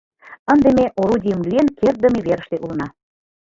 [0.53, 2.87] —Ынде ме орудийын лӱен кертдыме верыште улына.